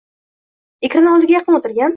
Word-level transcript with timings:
Ekran 0.89 1.11
oldiga 1.13 1.37
yaqin 1.39 1.61
oʻtirgan 1.61 1.89